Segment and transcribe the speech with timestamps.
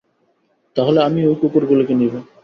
[0.75, 2.13] তাহলে আমিও ঐ কুকুর গুলোকে নিব।